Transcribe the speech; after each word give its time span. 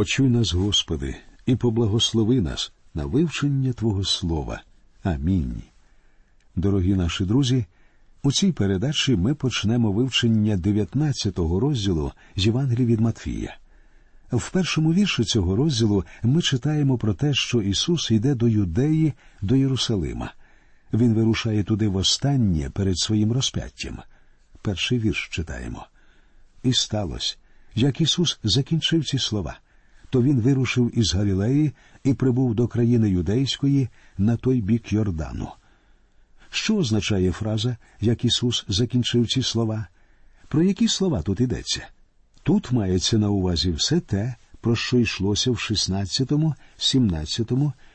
Почуй 0.00 0.28
нас, 0.28 0.52
Господи, 0.52 1.16
і 1.46 1.56
поблагослови 1.56 2.40
нас 2.40 2.72
на 2.94 3.06
вивчення 3.06 3.72
Твого 3.72 4.04
Слова. 4.04 4.62
Амінь. 5.02 5.62
Дорогі 6.56 6.94
наші 6.94 7.24
друзі. 7.24 7.64
У 8.22 8.32
цій 8.32 8.52
передачі 8.52 9.16
ми 9.16 9.34
почнемо 9.34 9.92
вивчення 9.92 10.56
19-го 10.56 11.60
розділу 11.60 12.12
з 12.36 12.46
Євангелії 12.46 12.86
від 12.86 13.00
Матфія. 13.00 13.56
В 14.32 14.50
першому 14.50 14.92
вірші 14.92 15.24
цього 15.24 15.56
розділу 15.56 16.04
ми 16.22 16.42
читаємо 16.42 16.98
про 16.98 17.14
те, 17.14 17.34
що 17.34 17.62
Ісус 17.62 18.10
йде 18.10 18.34
до 18.34 18.48
Юдеї, 18.48 19.12
до 19.42 19.56
Єрусалима. 19.56 20.32
Він 20.92 21.14
вирушає 21.14 21.64
туди 21.64 21.88
востаннє 21.88 22.70
перед 22.70 22.98
своїм 22.98 23.32
розп'яттям. 23.32 23.98
Перший 24.62 24.98
вірш 24.98 25.28
читаємо. 25.32 25.86
І 26.62 26.72
сталося, 26.72 27.36
як 27.74 28.00
Ісус 28.00 28.38
закінчив 28.42 29.04
ці 29.04 29.18
слова, 29.18 29.58
то 30.10 30.22
Він 30.22 30.40
вирушив 30.40 30.98
із 30.98 31.14
Галілеї 31.14 31.72
і 32.04 32.14
прибув 32.14 32.54
до 32.54 32.68
країни 32.68 33.10
юдейської 33.10 33.88
на 34.18 34.36
той 34.36 34.60
бік 34.60 34.92
Йордану. 34.92 35.48
Що 36.50 36.76
означає 36.76 37.32
фраза, 37.32 37.76
як 38.00 38.24
Ісус 38.24 38.64
закінчив 38.68 39.28
ці 39.28 39.42
слова? 39.42 39.86
Про 40.48 40.62
які 40.62 40.88
слова 40.88 41.22
тут 41.22 41.40
йдеться? 41.40 41.88
Тут 42.42 42.72
мається 42.72 43.18
на 43.18 43.30
увазі 43.30 43.70
все 43.70 44.00
те, 44.00 44.34
про 44.60 44.76
що 44.76 44.98
йшлося 44.98 45.50
в 45.50 45.58
16, 45.58 46.32
17 46.76 47.52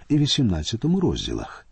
і 0.10 0.18
18 0.18 0.86
розділах. 0.86 1.68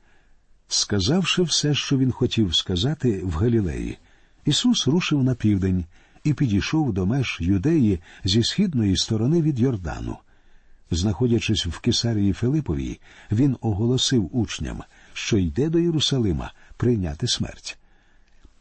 Сказавши 0.67 1.44
все, 1.44 1.73
що 1.73 1.97
він 1.97 2.11
хотів 2.11 2.55
сказати 2.55 3.21
в 3.23 3.31
Галілеї, 3.31 3.97
Ісус 4.45 4.88
рушив 4.88 5.23
на 5.23 5.35
південь 5.35 5.85
і 6.23 6.33
підійшов 6.33 6.94
до 6.94 7.05
меж 7.05 7.38
юдеї 7.41 7.99
зі 8.23 8.44
східної 8.44 8.97
сторони 8.97 9.41
від 9.41 9.59
Йордану. 9.59 10.17
Знаходячись 10.95 11.65
в 11.65 11.79
Кесарії 11.79 12.33
Филиповій, 12.33 12.99
він 13.31 13.57
оголосив 13.61 14.30
учням, 14.38 14.83
що 15.13 15.38
йде 15.38 15.69
до 15.69 15.80
Єрусалима 15.80 16.53
прийняти 16.77 17.27
смерть. 17.27 17.77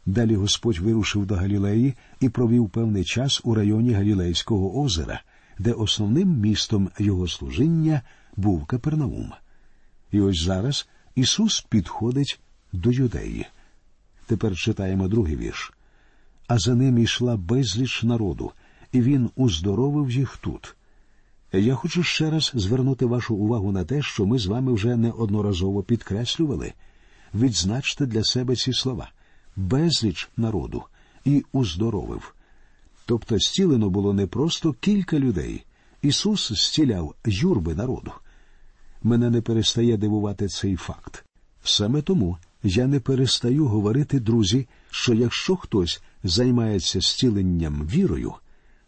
Далі 0.05 0.35
Господь 0.35 0.77
вирушив 0.77 1.25
до 1.25 1.35
Галілеї 1.35 1.93
і 2.19 2.29
провів 2.29 2.69
певний 2.69 3.03
час 3.03 3.41
у 3.43 3.55
районі 3.55 3.93
Галілейського 3.93 4.81
озера, 4.81 5.21
де 5.59 5.71
основним 5.71 6.39
містом 6.39 6.89
його 6.99 7.27
служіння 7.27 8.01
був 8.35 8.65
Капернаум. 8.65 9.31
І 10.11 10.21
ось 10.21 10.41
зараз 10.41 10.87
Ісус 11.15 11.61
підходить 11.61 12.39
до 12.71 12.91
юдеї. 12.91 13.45
Тепер 14.25 14.55
читаємо 14.55 15.07
другий 15.07 15.35
вірш. 15.35 15.73
А 16.47 16.59
за 16.59 16.75
ним 16.75 16.97
йшла 16.97 17.37
безліч 17.37 18.03
народу, 18.03 18.51
і 18.91 19.01
він 19.01 19.29
уздоровив 19.35 20.11
їх 20.11 20.37
тут. 20.37 20.75
Я 21.53 21.75
хочу 21.75 22.03
ще 22.03 22.31
раз 22.31 22.51
звернути 22.53 23.05
вашу 23.05 23.35
увагу 23.35 23.71
на 23.71 23.85
те, 23.85 24.01
що 24.01 24.25
ми 24.25 24.39
з 24.39 24.45
вами 24.45 24.73
вже 24.73 24.95
неодноразово 24.95 25.83
підкреслювали. 25.83 26.73
Відзначте 27.33 28.05
для 28.05 28.23
себе 28.23 28.55
ці 28.55 28.73
слова 28.73 29.11
безліч 29.55 30.29
народу 30.37 30.83
і 31.25 31.45
уздоровив. 31.51 32.35
Тобто 33.05 33.37
зцілено 33.37 33.89
було 33.89 34.13
не 34.13 34.27
просто 34.27 34.73
кілька 34.73 35.19
людей. 35.19 35.65
Ісус 36.01 36.51
зціляв 36.53 37.15
юрби 37.25 37.75
народу. 37.75 38.11
Мене 39.03 39.29
не 39.29 39.41
перестає 39.41 39.97
дивувати 39.97 40.47
цей 40.47 40.75
факт. 40.75 41.25
Саме 41.63 42.01
тому 42.01 42.37
я 42.63 42.87
не 42.87 42.99
перестаю 42.99 43.65
говорити, 43.65 44.19
друзі, 44.19 44.67
що 44.91 45.13
якщо 45.13 45.55
хтось 45.55 46.01
займається 46.23 46.99
зціленням 46.99 47.87
вірою, 47.87 48.33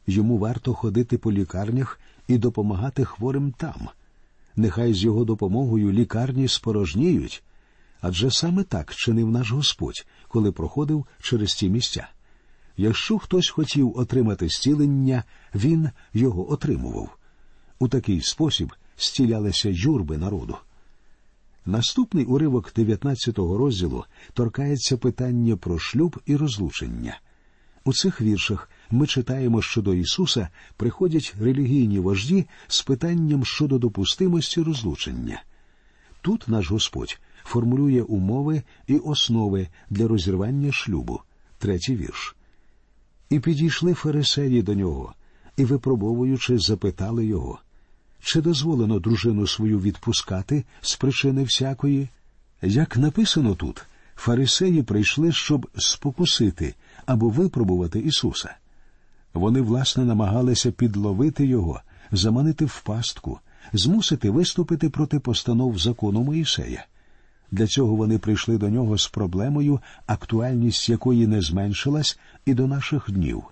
йому 0.08 0.38
варто 0.38 0.74
ходити 0.74 1.18
по 1.18 1.32
лікарнях 1.32 2.00
і 2.28 2.38
допомагати 2.38 3.06
хворим 3.06 3.52
там. 3.52 3.90
Нехай 4.56 4.94
з 4.94 5.04
його 5.04 5.26
допомогою 5.26 5.92
лікарні 5.92 6.48
спорожніють, 6.48 7.44
адже 8.02 8.32
саме 8.32 8.64
так 8.64 8.96
чинив 8.96 9.32
наш 9.32 9.52
Господь, 9.52 10.06
коли 10.28 10.52
проходив 10.52 11.06
через 11.22 11.54
ті 11.54 11.70
місця. 11.70 12.08
Якщо 12.78 13.20
хтось 13.20 13.50
хотів 13.50 13.98
отримати 13.98 14.48
зцілення, 14.50 15.24
він 15.56 15.90
його 16.14 16.52
отримував. 16.52 17.18
У 17.80 17.88
такий 17.88 18.22
спосіб 18.22 18.74
зцілялися 18.98 19.70
юрби 19.70 20.18
народу. 20.18 20.58
Наступний 21.66 22.26
уривок 22.26 22.74
19-го 22.76 23.58
розділу 23.58 24.06
торкається 24.34 24.98
питання 24.98 25.58
про 25.58 25.80
шлюб 25.80 26.22
і 26.26 26.36
розлучення. 26.36 27.20
У 27.88 27.94
цих 27.94 28.22
віршах 28.22 28.70
ми 28.92 29.08
читаємо, 29.08 29.62
що 29.62 29.82
до 29.82 29.94
Ісуса 29.94 30.50
приходять 30.78 31.36
релігійні 31.40 32.00
вожді 32.00 32.46
з 32.68 32.82
питанням 32.82 33.46
щодо 33.46 33.78
допустимості 33.78 34.62
розлучення. 34.62 35.44
Тут 36.22 36.48
наш 36.48 36.72
Господь 36.72 37.20
формулює 37.44 38.02
умови 38.02 38.64
і 38.88 38.98
основи 38.98 39.68
для 39.90 40.08
розірвання 40.08 40.72
шлюбу. 40.72 41.22
Третій 41.58 41.96
вірш. 41.96 42.36
І 43.30 43.40
підійшли 43.40 43.94
фарисеї 43.94 44.62
до 44.62 44.74
нього, 44.74 45.14
і, 45.58 45.66
випробовуючи, 45.66 46.58
запитали 46.58 47.26
його, 47.26 47.60
чи 48.20 48.42
дозволено 48.42 49.00
дружину 49.00 49.48
свою 49.48 49.80
відпускати 49.80 50.64
з 50.82 50.96
причини 50.96 51.44
всякої? 51.44 52.10
Як 52.62 52.98
написано 52.98 53.56
тут, 53.56 53.86
фарисеї 54.16 54.84
прийшли, 54.84 55.32
щоб 55.32 55.68
спокусити 55.78 56.76
або 57.06 57.30
випробувати 57.30 58.00
Ісуса. 58.00 58.56
Вони, 59.34 59.62
власне, 59.62 60.06
намагалися 60.06 60.72
підловити 60.72 61.46
його, 61.46 61.82
заманити 62.12 62.66
в 62.66 62.82
пастку, 62.82 63.40
змусити 63.74 64.30
виступити 64.30 64.90
проти 64.90 65.20
постанов 65.20 65.80
закону 65.80 66.24
Моїсея. 66.24 66.86
Для 67.52 67.68
цього 67.68 67.96
вони 67.96 68.18
прийшли 68.18 68.58
до 68.58 68.70
нього 68.70 68.98
з 68.98 69.08
проблемою, 69.08 69.80
актуальність 70.06 70.90
якої 70.90 71.28
не 71.28 71.42
зменшилась 71.42 72.20
і 72.46 72.54
до 72.54 72.68
наших 72.68 73.12
днів. 73.12 73.44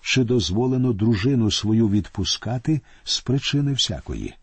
Чи 0.00 0.24
дозволено 0.24 0.92
дружину 0.92 1.50
свою 1.50 1.88
відпускати 1.88 2.80
з 3.04 3.20
причини 3.20 3.72
всякої? 3.72 4.34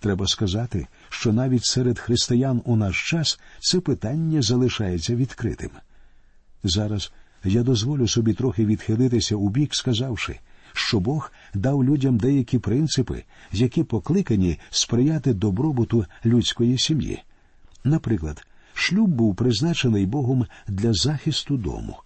Треба 0.00 0.26
сказати, 0.26 0.86
що 1.08 1.32
навіть 1.32 1.64
серед 1.64 1.98
християн 1.98 2.62
у 2.64 2.76
наш 2.76 3.10
час 3.10 3.40
це 3.60 3.80
питання 3.80 4.42
залишається 4.42 5.14
відкритим. 5.14 5.70
Зараз 6.64 7.12
я 7.44 7.62
дозволю 7.62 8.08
собі 8.08 8.34
трохи 8.34 8.66
відхилитися 8.66 9.36
у 9.36 9.48
бік, 9.48 9.74
сказавши, 9.74 10.38
що 10.72 11.00
Бог 11.00 11.32
дав 11.54 11.84
людям 11.84 12.16
деякі 12.16 12.58
принципи, 12.58 13.24
які 13.52 13.84
покликані 13.84 14.58
сприяти 14.70 15.34
добробуту 15.34 16.06
людської 16.24 16.78
сім'ї. 16.78 17.22
Наприклад, 17.84 18.46
шлюб 18.74 19.08
був 19.08 19.36
призначений 19.36 20.06
Богом 20.06 20.46
для 20.68 20.92
захисту 20.92 21.56
дому. 21.56 21.96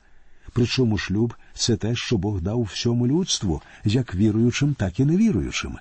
Причому 0.53 0.99
шлюб 0.99 1.35
це 1.55 1.77
те, 1.77 1.95
що 1.95 2.19
Бог 2.19 2.41
дав 2.41 2.63
всьому 2.63 3.07
людству, 3.07 3.63
як 3.85 4.15
віруючим, 4.15 4.75
так 4.75 5.01
і 5.01 5.05
невіруючим. 5.05 5.77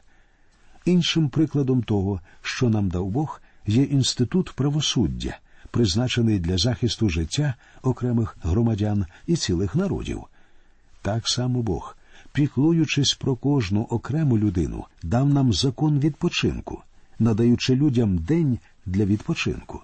Іншим 0.85 1.29
прикладом 1.29 1.83
того, 1.83 2.21
що 2.41 2.69
нам 2.69 2.89
дав 2.89 3.09
Бог, 3.09 3.41
є 3.67 3.83
інститут 3.83 4.51
правосуддя, 4.51 5.37
призначений 5.77 6.39
для 6.39 6.57
захисту 6.57 7.09
життя 7.09 7.53
окремих 7.81 8.37
громадян 8.43 9.05
і 9.27 9.35
цілих 9.35 9.75
народів. 9.75 10.23
Так 11.01 11.27
само 11.27 11.61
Бог, 11.61 11.97
піклуючись 12.33 13.13
про 13.13 13.35
кожну 13.35 13.81
окрему 13.81 14.37
людину, 14.37 14.85
дав 15.03 15.29
нам 15.29 15.53
закон 15.53 15.99
відпочинку, 15.99 16.81
надаючи 17.19 17.75
людям 17.75 18.17
день 18.17 18.59
для 18.85 19.05
відпочинку. 19.05 19.81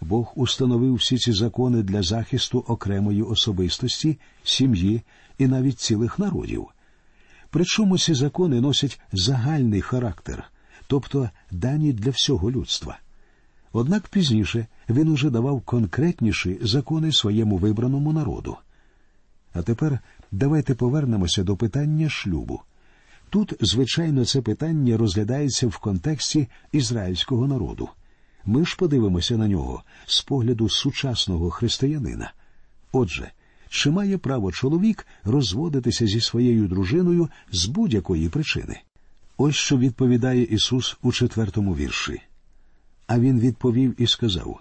Бог 0.00 0.32
установив 0.36 0.94
всі 0.94 1.18
ці 1.18 1.32
закони 1.32 1.82
для 1.82 2.02
захисту 2.02 2.58
окремої 2.58 3.22
особистості, 3.22 4.18
сім'ї 4.44 5.02
і 5.38 5.46
навіть 5.46 5.80
цілих 5.80 6.18
народів. 6.18 6.66
Причому 7.50 7.98
ці 7.98 8.14
закони 8.14 8.60
носять 8.60 9.00
загальний 9.12 9.80
характер, 9.80 10.44
тобто 10.86 11.30
дані 11.50 11.92
для 11.92 12.10
всього 12.10 12.50
людства. 12.50 12.98
Однак 13.78 14.08
пізніше 14.08 14.66
він 14.88 15.08
уже 15.08 15.30
давав 15.30 15.60
конкретніші 15.60 16.58
закони 16.62 17.12
своєму 17.12 17.56
вибраному 17.56 18.12
народу. 18.12 18.56
А 19.52 19.62
тепер 19.62 19.98
давайте 20.32 20.74
повернемося 20.74 21.42
до 21.42 21.56
питання 21.56 22.08
шлюбу. 22.08 22.60
Тут, 23.30 23.54
звичайно, 23.60 24.24
це 24.24 24.40
питання 24.42 24.96
розглядається 24.96 25.66
в 25.66 25.78
контексті 25.78 26.48
ізраїльського 26.72 27.46
народу. 27.46 27.88
Ми 28.44 28.66
ж 28.66 28.76
подивимося 28.76 29.36
на 29.36 29.48
нього 29.48 29.82
з 30.06 30.22
погляду 30.22 30.68
сучасного 30.68 31.50
християнина. 31.50 32.32
Отже, 32.92 33.30
чи 33.68 33.90
має 33.90 34.18
право 34.18 34.52
чоловік 34.52 35.06
розводитися 35.24 36.06
зі 36.06 36.20
своєю 36.20 36.68
дружиною 36.68 37.28
з 37.52 37.66
будь-якої 37.66 38.28
причини? 38.28 38.80
Ось 39.36 39.56
що 39.56 39.78
відповідає 39.78 40.42
Ісус 40.42 40.96
у 41.02 41.12
четвертому 41.12 41.74
вірші. 41.74 42.22
А 43.06 43.18
він 43.18 43.40
відповів 43.40 44.02
і 44.02 44.06
сказав: 44.06 44.60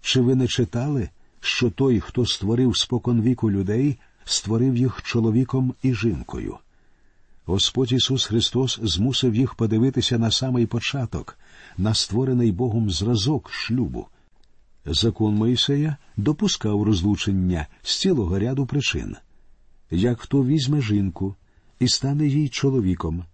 Чи 0.00 0.20
ви 0.20 0.34
не 0.34 0.48
читали, 0.48 1.08
що 1.40 1.70
той, 1.70 2.00
хто 2.00 2.26
створив 2.26 2.76
споконвіку 2.76 3.50
людей, 3.50 3.98
створив 4.24 4.76
їх 4.76 5.02
чоловіком 5.02 5.74
і 5.82 5.94
жінкою? 5.94 6.58
Господь 7.44 7.92
Ісус 7.92 8.24
Христос 8.24 8.80
змусив 8.82 9.34
їх 9.34 9.54
подивитися 9.54 10.18
на 10.18 10.30
самий 10.30 10.66
початок, 10.66 11.38
на 11.78 11.94
створений 11.94 12.52
Богом 12.52 12.90
зразок 12.90 13.50
шлюбу. 13.50 14.06
Закон 14.86 15.34
Моїсея 15.34 15.96
допускав 16.16 16.82
розлучення 16.82 17.66
з 17.82 18.00
цілого 18.00 18.38
ряду 18.38 18.66
причин. 18.66 19.16
Як 19.90 20.20
хто 20.20 20.44
візьме 20.44 20.80
жінку 20.80 21.34
і 21.78 21.88
стане 21.88 22.26
їй 22.26 22.48
чоловіком, 22.48 23.24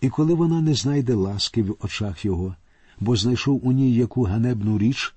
і 0.00 0.08
коли 0.08 0.34
вона 0.34 0.60
не 0.60 0.74
знайде 0.74 1.14
ласки 1.14 1.62
в 1.62 1.76
очах 1.80 2.24
його, 2.24 2.54
бо 3.00 3.16
знайшов 3.16 3.66
у 3.66 3.72
ній 3.72 3.94
яку 3.94 4.22
ганебну 4.22 4.78
річ, 4.78 5.14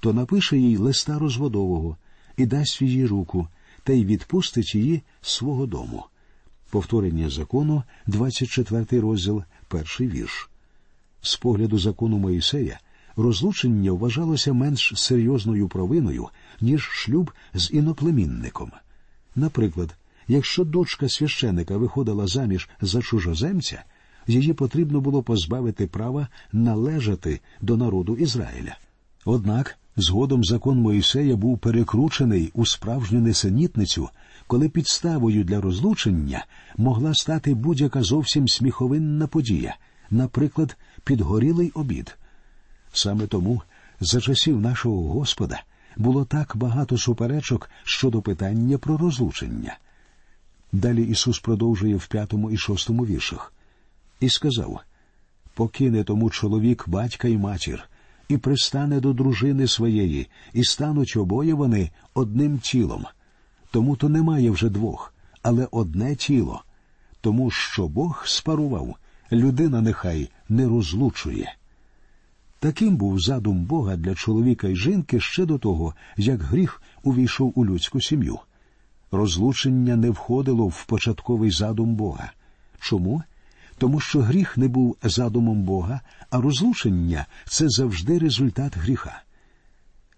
то 0.00 0.12
напише 0.12 0.58
їй 0.58 0.76
листа 0.76 1.18
розводового 1.18 1.96
і 2.36 2.46
дасть 2.46 2.82
її 2.82 3.06
руку, 3.06 3.48
та 3.82 3.92
й 3.92 4.04
відпустить 4.04 4.74
її 4.74 5.02
свого 5.22 5.66
дому. 5.66 6.04
Повторення 6.70 7.30
закону, 7.30 7.82
24 8.06 9.00
розділ, 9.00 9.42
перший 9.68 10.08
вірш. 10.08 10.50
З 11.22 11.36
погляду 11.36 11.78
закону 11.78 12.18
Моїсея 12.18 12.80
розлучення 13.16 13.92
вважалося 13.92 14.52
менш 14.52 14.92
серйозною 14.96 15.68
провиною, 15.68 16.28
ніж 16.60 16.82
шлюб 16.82 17.30
з 17.54 17.70
іноплемінником. 17.72 18.72
Наприклад, 19.36 19.96
якщо 20.28 20.64
дочка 20.64 21.08
священика 21.08 21.76
виходила 21.76 22.26
заміж 22.26 22.68
за 22.80 23.02
чужоземця, 23.02 23.84
її 24.26 24.52
потрібно 24.52 25.00
було 25.00 25.22
позбавити 25.22 25.86
права 25.86 26.28
належати 26.52 27.40
до 27.60 27.76
народу 27.76 28.16
Ізраїля. 28.16 28.76
Однак 29.24 29.78
згодом 29.96 30.44
закон 30.44 30.78
Моїсея 30.78 31.36
був 31.36 31.58
перекручений 31.58 32.50
у 32.54 32.66
справжню 32.66 33.20
несенітницю, 33.20 34.08
коли 34.46 34.68
підставою 34.68 35.44
для 35.44 35.60
розлучення 35.60 36.44
могла 36.76 37.14
стати 37.14 37.54
будь-яка 37.54 38.02
зовсім 38.02 38.48
сміховинна 38.48 39.26
подія, 39.26 39.76
наприклад, 40.10 40.76
підгорілий 41.04 41.70
обід. 41.70 42.18
Саме 42.92 43.26
тому 43.26 43.62
за 44.00 44.20
часів 44.20 44.60
нашого 44.60 45.12
Господа 45.12 45.62
було 45.96 46.24
так 46.24 46.52
багато 46.56 46.98
суперечок 46.98 47.70
щодо 47.84 48.22
питання 48.22 48.78
про 48.78 48.96
розлучення. 48.96 49.78
Далі 50.72 51.04
Ісус 51.04 51.38
продовжує 51.38 51.96
в 51.96 52.06
п'ятому 52.06 52.50
і 52.50 52.56
шостому 52.56 53.06
віршах 53.06 53.52
і 54.20 54.28
сказав 54.28 54.80
Покине 55.54 56.04
тому 56.04 56.30
чоловік 56.30 56.88
батька 56.88 57.28
і 57.28 57.36
матір, 57.36 57.88
і 58.28 58.36
пристане 58.36 59.00
до 59.00 59.12
дружини 59.12 59.68
своєї, 59.68 60.28
і 60.52 60.64
стануть 60.64 61.16
обоє 61.16 61.54
вони 61.54 61.90
одним 62.14 62.58
тілом. 62.58 63.04
Тому 63.70 63.96
то 63.96 64.08
немає 64.08 64.50
вже 64.50 64.68
двох, 64.68 65.14
але 65.42 65.68
одне 65.70 66.14
тіло. 66.16 66.62
Тому 67.20 67.50
що 67.50 67.88
Бог 67.88 68.22
спарував, 68.26 68.96
людина 69.32 69.80
нехай 69.80 70.30
не 70.48 70.68
розлучує. 70.68 71.54
Таким 72.58 72.96
був 72.96 73.20
задум 73.20 73.64
Бога 73.64 73.96
для 73.96 74.14
чоловіка 74.14 74.68
і 74.68 74.76
жінки 74.76 75.20
ще 75.20 75.46
до 75.46 75.58
того, 75.58 75.94
як 76.16 76.42
гріх 76.42 76.82
увійшов 77.02 77.52
у 77.54 77.66
людську 77.66 78.00
сім'ю. 78.00 78.38
Розлучення 79.12 79.96
не 79.96 80.10
входило 80.10 80.66
в 80.66 80.84
початковий 80.84 81.50
задум 81.50 81.94
Бога. 81.94 82.32
Чому? 82.80 83.22
Тому 83.80 84.00
що 84.00 84.20
гріх 84.20 84.56
не 84.56 84.68
був 84.68 84.96
задумом 85.02 85.62
Бога, 85.62 86.00
а 86.30 86.40
розлучення 86.40 87.26
це 87.48 87.68
завжди 87.68 88.18
результат 88.18 88.76
гріха. 88.76 89.22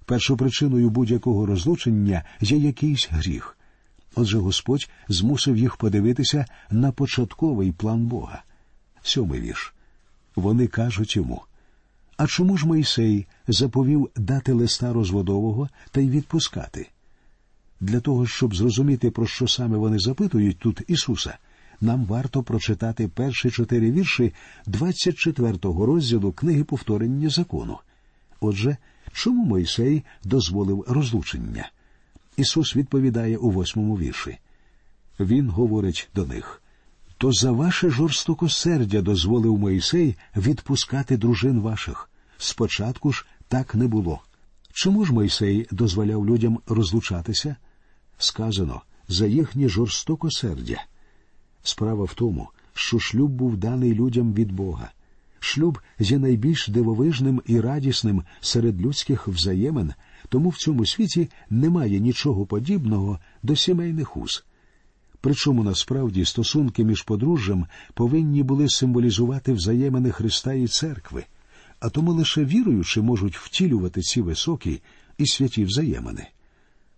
Першопричиною 0.05 0.91
будь-якого 0.91 1.47
розлучення 1.47 2.25
є 2.41 2.57
якийсь 2.57 3.09
гріх. 3.11 3.57
Отже 4.15 4.39
Господь 4.39 4.91
змусив 5.09 5.57
їх 5.57 5.77
подивитися 5.77 6.47
на 6.71 6.93
початковий 6.93 7.73
план 7.73 8.07
Бога. 8.07 8.43
Сьомий 9.03 9.41
вірш. 9.41 9.75
Вони 10.37 10.67
кажуть 10.67 11.17
йому. 11.17 11.43
А 12.17 12.27
чому 12.27 12.57
ж 12.57 12.67
Мойсей 12.67 13.27
заповів 13.49 14.11
дати 14.17 14.53
листа 14.53 14.93
розводового 14.93 15.69
та 15.91 16.01
й 16.01 16.11
відпускати? 16.11 16.89
Для 17.81 18.01
того, 18.01 18.27
щоб 18.27 18.57
зрозуміти, 18.57 19.11
про 19.11 19.27
що 19.27 19.49
саме 19.49 19.77
вони 19.77 19.99
запитують 19.99 20.59
тут 20.59 20.83
Ісуса, 20.87 21.39
нам 21.83 22.05
варто 22.05 22.43
прочитати 22.43 23.09
перші 23.09 23.51
чотири 23.51 23.91
вірші 23.91 24.35
24-го 24.67 25.87
розділу 25.87 26.33
книги 26.33 26.65
повторення 26.65 27.29
закону. 27.29 27.79
Отже, 28.41 28.77
чому 29.13 29.45
Мойсей 29.45 30.05
дозволив 30.25 30.85
розлучення? 30.89 31.71
Ісус 32.37 32.77
відповідає 32.77 33.37
у 33.37 33.51
восьмому 33.51 33.99
вірші. 33.99 34.39
Він 35.21 35.51
говорить 35.51 36.09
до 36.15 36.27
них 36.27 36.63
то 37.23 37.33
за 37.33 37.53
ваше 37.53 37.91
жорстокосердя 37.91 39.03
дозволив 39.03 39.59
Мойсей 39.59 40.17
відпускати 40.37 41.17
дружин 41.17 41.61
ваших. 41.61 42.11
Спочатку 42.39 43.13
ж 43.13 43.27
так 43.49 43.75
не 43.75 43.87
було. 43.87 44.21
Чому 44.73 45.05
ж 45.05 45.13
Мойсей 45.13 45.67
дозволяв 45.71 46.27
людям 46.27 46.59
розлучатися? 46.67 47.57
Сказано 48.19 48.83
за 49.09 49.27
їхнє 49.27 49.69
жорстокосердя. 49.69 50.85
Справа 51.63 52.05
в 52.05 52.15
тому, 52.15 52.49
що 52.75 52.99
шлюб 52.99 53.31
був 53.31 53.57
даний 53.57 53.95
людям 53.95 54.35
від 54.35 54.53
Бога. 54.53 54.91
Шлюб 55.41 55.79
є 55.99 56.19
найбільш 56.19 56.69
дивовижним 56.69 57.43
і 57.47 57.61
радісним 57.61 58.23
серед 58.41 58.81
людських 58.81 59.29
взаємин, 59.29 59.93
тому 60.29 60.49
в 60.49 60.57
цьому 60.57 60.87
світі 60.87 61.31
немає 61.51 62.01
нічого 62.01 62.47
подібного 62.47 63.19
до 63.43 63.57
сімейних 63.57 64.17
уз. 64.17 64.45
Причому 65.21 65.65
насправді 65.65 66.25
стосунки 66.25 66.85
між 66.85 67.03
подружжям 67.03 67.67
повинні 67.95 68.43
були 68.43 68.69
символізувати 68.69 69.53
взаємини 69.53 70.11
Христа 70.11 70.53
і 70.53 70.67
церкви, 70.67 71.25
а 71.81 71.91
тому 71.91 72.13
лише 72.13 72.45
віруючи 72.45 73.03
можуть 73.03 73.37
втілювати 73.37 74.01
ці 74.01 74.21
високі 74.21 74.83
і 75.19 75.27
святі 75.27 75.65
взаємини. 75.65 76.27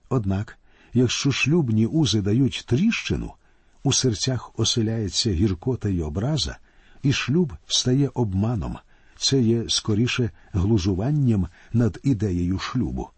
Однак, 0.08 0.58
якщо 0.94 1.32
шлюбні 1.32 1.86
узи 1.86 2.20
дають 2.20 2.64
тріщину, 2.66 3.32
у 3.84 3.92
серцях 3.92 4.50
оселяється 4.56 5.30
гіркота 5.30 5.88
й 5.88 6.00
образа, 6.00 6.58
і 7.02 7.12
шлюб 7.12 7.52
стає 7.66 8.10
обманом, 8.14 8.78
це 9.18 9.40
є 9.40 9.64
скоріше 9.68 10.30
глузуванням 10.52 11.48
над 11.72 12.00
ідеєю 12.02 12.58
шлюбу. 12.58 13.08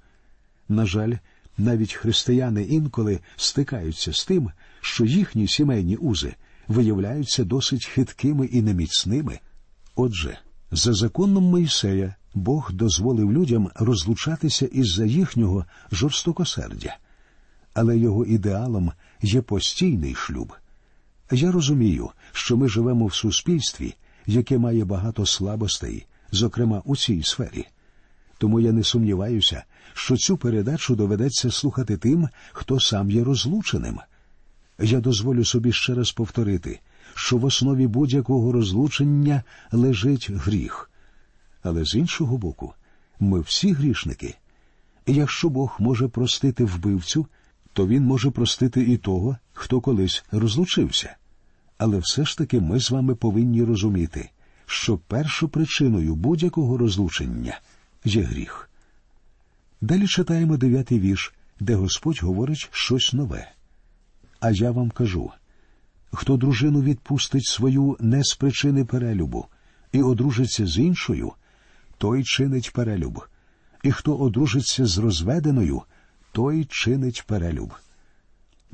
На 0.69 0.87
жаль, 0.87 1.15
навіть 1.59 1.93
християни 1.93 2.63
інколи 2.63 3.21
стикаються 3.37 4.13
з 4.13 4.25
тим, 4.25 4.51
що 4.81 5.05
їхні 5.05 5.49
сімейні 5.49 5.97
узи 5.97 6.35
виявляються 6.69 7.45
досить 7.45 7.87
хиткими 7.87 8.47
і 8.47 8.63
неміцними. 8.63 9.39
Отже, 9.95 10.39
за 10.71 10.93
законом 10.93 11.45
Мойсея 11.45 12.15
Бог 12.35 12.73
дозволив 12.73 13.33
людям 13.33 13.71
розлучатися 13.75 14.67
із-за 14.67 15.05
їхнього 15.05 15.65
жорстокосердя, 15.93 16.97
але 17.75 17.99
його 17.99 18.25
ідеалом 18.25 18.93
є 19.23 19.43
постійний 19.43 20.15
шлюб. 20.15 20.53
Я 21.31 21.53
розумію, 21.53 22.11
що 22.33 22.57
ми 22.57 22.69
живемо 22.69 23.07
в 23.07 23.15
суспільстві, 23.15 23.95
яке 24.27 24.59
має 24.59 24.85
багато 24.85 25.27
слабостей, 25.27 26.07
зокрема 26.33 26.83
у 26.85 26.97
цій 26.97 27.23
сфері. 27.23 27.67
Тому 28.39 28.61
я 28.61 28.73
не 28.73 28.85
сумніваюся, 28.85 29.65
що 29.95 30.17
цю 30.17 30.37
передачу 30.37 30.97
доведеться 30.97 31.51
слухати 31.51 31.97
тим, 31.97 32.29
хто 32.53 32.81
сам 32.81 33.11
є 33.11 33.25
розлученим. 33.25 33.99
Я 34.79 35.01
дозволю 35.01 35.45
собі 35.45 35.73
ще 35.73 35.95
раз 35.95 36.13
повторити, 36.13 36.81
що 37.15 37.37
в 37.37 37.45
основі 37.45 37.87
будь-якого 37.87 38.53
розлучення 38.53 39.43
лежить 39.73 40.31
гріх. 40.31 40.91
Але 41.63 41.85
з 41.85 41.95
іншого 41.95 42.39
боку, 42.39 42.75
ми 43.21 43.41
всі 43.41 43.73
грішники. 43.73 44.35
Якщо 45.07 45.49
Бог 45.49 45.77
може 45.79 46.09
простити 46.09 46.65
вбивцю, 46.65 47.27
то 47.77 47.87
він 47.87 48.05
може 48.05 48.31
простити 48.31 48.83
і 48.83 48.97
того, 48.97 49.37
хто 49.53 49.81
колись 49.81 50.25
розлучився. 50.31 51.17
Але 51.79 51.99
все 51.99 52.25
ж 52.25 52.39
таки 52.39 52.61
ми 52.61 52.81
з 52.81 52.91
вами 52.91 53.15
повинні 53.15 53.65
розуміти, 53.65 54.31
що 54.67 54.99
першопричиною 54.99 56.15
будь-якого 56.15 56.79
розлучення 56.79 57.61
є 58.05 58.23
гріх. 58.23 58.71
Далі 59.81 60.07
читаємо 60.07 60.57
дев'ятий 60.57 61.01
вірш, 61.01 61.35
де 61.61 61.75
Господь 61.75 62.23
говорить 62.23 62.69
щось 62.73 63.13
нове. 63.13 63.53
А 64.41 64.51
я 64.51 64.71
вам 64.71 64.91
кажу 64.91 65.31
хто 66.13 66.37
дружину 66.37 66.83
відпустить 66.83 67.47
свою 67.47 67.97
не 68.01 68.25
з 68.25 68.35
причини 68.35 68.85
перелюбу 68.85 69.47
і 69.93 70.03
одружиться 70.03 70.67
з 70.67 70.79
іншою, 70.79 71.33
той 71.99 72.25
чинить 72.25 72.73
перелюб, 72.73 73.25
і 73.83 73.93
хто 73.93 74.17
одружиться 74.17 74.87
з 74.87 74.99
розведеною, 74.99 75.83
той 76.37 76.65
чинить 76.65 77.25
перелюб. 77.27 77.75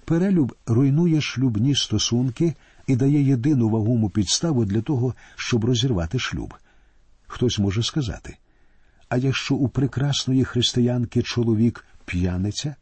Перелюб 0.04 0.56
руйнує 0.66 1.20
шлюбні 1.20 1.74
стосунки 1.74 2.54
і 2.86 2.96
дає 2.96 3.22
єдину 3.22 3.68
вагому 3.68 4.10
підставу 4.10 4.64
для 4.64 4.80
того, 4.80 5.14
щоб 5.36 5.64
розірвати 5.64 6.18
шлюб. 6.18 6.54
Хтось 7.26 7.58
може 7.58 7.82
сказати 7.82 8.36
а 9.12 9.16
якщо 9.16 9.54
у 9.54 9.68
прекрасної 9.68 10.44
християнки 10.44 11.22
чоловік 11.22 11.84
п'яниця, 12.04 12.74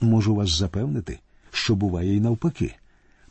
можу 0.00 0.34
вас 0.34 0.50
запевнити, 0.50 1.18
що 1.52 1.74
буває 1.74 2.16
й 2.16 2.20
навпаки. 2.20 2.74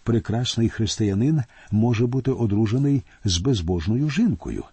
прекрасний 0.03 0.69
християнин 0.69 1.43
може 1.71 2.07
бути 2.07 2.31
одружений 2.31 3.03
з 3.23 3.37
безбожною 3.37 4.09
жінкою. 4.09 4.63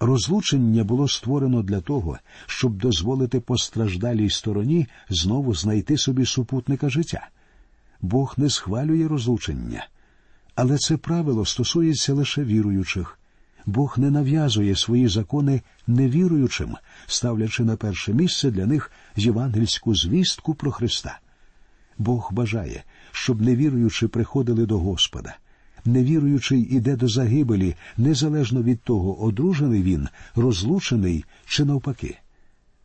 Розлучення 0.00 0.84
було 0.84 1.08
створено 1.08 1.62
для 1.62 1.80
того, 1.80 2.18
щоб 2.46 2.76
дозволити 2.76 3.40
постраждалій 3.40 4.30
стороні 4.30 4.86
знову 5.08 5.54
знайти 5.54 5.98
собі 5.98 6.26
супутника 6.26 6.88
життя. 6.88 7.28
Бог 8.00 8.34
не 8.36 8.50
схвалює 8.50 9.08
розлучення, 9.08 9.86
але 10.54 10.78
це 10.78 10.96
правило 10.96 11.44
стосується 11.44 12.14
лише 12.14 12.44
віруючих. 12.44 13.18
Бог 13.66 13.94
не 13.98 14.10
нав'язує 14.10 14.76
свої 14.76 15.08
закони 15.08 15.62
невіруючим, 15.86 16.76
ставлячи 17.06 17.64
на 17.64 17.76
перше 17.76 18.12
місце 18.12 18.50
для 18.50 18.66
них 18.66 18.92
євангельську 19.16 19.94
звістку 19.94 20.54
про 20.54 20.72
Христа. 20.72 21.18
Бог 21.98 22.28
бажає, 22.32 22.84
щоб 23.12 23.42
невіруючі 23.42 24.06
приходили 24.06 24.66
до 24.66 24.78
Господа. 24.78 25.36
Невіруючий 25.88 26.60
іде 26.60 26.96
до 26.96 27.08
загибелі 27.08 27.74
незалежно 27.96 28.62
від 28.62 28.80
того, 28.80 29.22
одружений 29.22 29.82
він, 29.82 30.08
розлучений 30.34 31.24
чи 31.46 31.64
навпаки. 31.64 32.18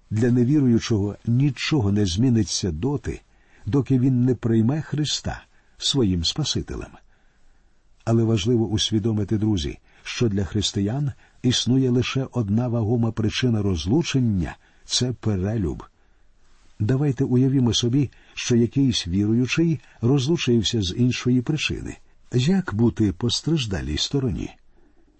Для 0.10 0.32
невіруючого 0.32 1.16
нічого 1.26 1.92
не 1.92 2.06
зміниться 2.06 2.72
доти, 2.72 3.22
доки 3.66 4.00
він 4.00 4.26
не 4.26 4.36
прийме 4.36 4.82
Христа 4.82 5.44
своїм 5.78 6.24
Спасителем. 6.24 6.92
Але 8.06 8.24
важливо 8.24 8.68
усвідомити, 8.68 9.38
друзі, 9.38 9.80
що 10.04 10.30
для 10.30 10.46
християн 10.46 11.12
існує 11.42 11.90
лише 11.90 12.28
одна 12.32 12.68
вагома 12.68 13.12
причина 13.12 13.62
розлучення 13.62 14.56
це 14.86 15.14
перелюб. 15.14 15.84
Давайте 16.80 17.24
уявімо 17.24 17.74
собі, 17.74 18.12
що 18.34 18.56
якийсь 18.56 19.08
віруючий 19.08 19.80
розлучився 20.02 20.82
з 20.82 20.96
іншої 20.98 21.42
причини. 21.42 21.98
Як 22.34 22.74
бути 22.74 23.12
постраждалій 23.12 23.98
стороні? 23.98 24.50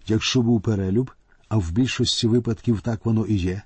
Якщо 0.06 0.42
був 0.42 0.60
перелюб, 0.60 1.10
а 1.48 1.56
в 1.56 1.70
більшості 1.70 2.26
випадків 2.26 2.80
так 2.80 3.06
воно 3.06 3.26
і 3.26 3.34
є, 3.34 3.62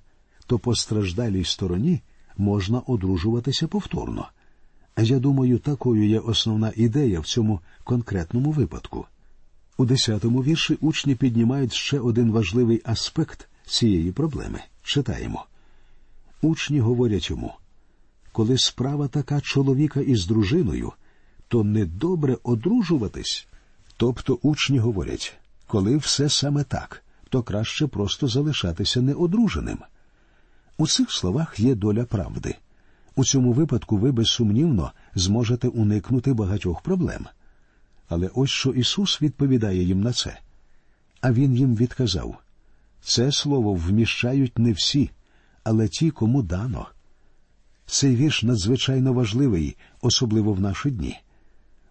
то 0.47 0.59
постраждалій 0.59 1.45
стороні 1.45 2.01
можна 2.37 2.81
одружуватися 2.81 3.69
повторно. 3.69 4.29
Я 4.99 5.19
думаю, 5.19 5.59
такою 5.59 6.09
є 6.09 6.19
основна 6.19 6.73
ідея 6.77 7.21
в 7.21 7.27
цьому 7.27 7.61
конкретному 7.85 8.51
випадку. 8.51 9.07
У 9.77 9.85
десятому 9.85 10.43
вірші 10.43 10.79
учні 10.81 11.15
піднімають 11.15 11.73
ще 11.73 12.01
один 12.01 12.31
важливий 12.33 12.83
аспект 12.85 13.49
цієї 13.67 14.13
проблеми. 14.13 14.61
Читаємо. 14.83 15.45
Учні 16.43 16.81
говорять 16.81 17.31
йому 17.31 17.53
коли 18.39 18.59
справа 18.59 19.09
така 19.09 19.41
чоловіка 19.41 20.01
із 20.01 20.27
дружиною, 20.27 20.93
то 21.49 21.65
недобре 21.65 22.37
одружуватись. 22.43 23.47
Тобто 23.97 24.39
учні 24.43 24.79
говорять 24.79 25.39
коли 25.69 25.97
все 25.97 26.29
саме 26.29 26.65
так, 26.65 27.03
то 27.29 27.43
краще 27.43 27.87
просто 27.87 28.29
залишатися 28.29 29.03
неодруженим. 29.03 29.79
У 30.79 30.87
цих 30.87 31.13
словах 31.13 31.61
є 31.61 31.75
доля 31.75 32.05
правди. 32.05 32.55
У 33.15 33.25
цьому 33.25 33.53
випадку 33.53 33.97
ви 33.97 34.13
безсумнівно 34.13 34.93
зможете 35.15 35.69
уникнути 35.69 36.33
багатьох 36.33 36.81
проблем. 36.81 37.27
Але 38.09 38.31
ось 38.35 38.51
що 38.51 38.71
Ісус 38.71 39.23
відповідає 39.23 39.83
їм 39.83 40.01
на 40.01 40.13
це. 40.13 40.39
А 41.21 41.33
Він 41.33 41.57
їм 41.57 41.77
відказав 41.77 42.37
це 43.03 43.33
слово 43.33 43.75
вміщають 43.75 44.59
не 44.59 44.73
всі, 44.73 45.11
але 45.65 45.89
ті, 45.89 46.11
кому 46.11 46.43
дано. 46.43 46.87
Цей 47.87 48.17
вірш 48.17 48.43
надзвичайно 48.43 49.13
важливий, 49.13 49.77
особливо 50.01 50.53
в 50.53 50.61
наші 50.61 50.91
дні. 50.91 51.21